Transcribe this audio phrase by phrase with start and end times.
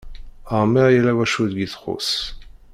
[0.59, 2.11] Amer yella wacu deg i txuss